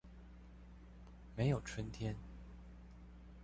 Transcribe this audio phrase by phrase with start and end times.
[1.35, 2.15] 沒有春天